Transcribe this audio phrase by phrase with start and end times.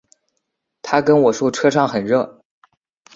[0.81, 2.41] 她跟我说车上很热